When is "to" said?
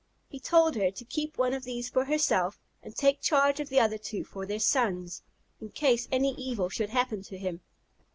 0.89-1.05, 7.21-7.37